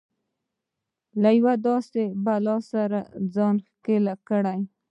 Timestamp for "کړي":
4.27-4.59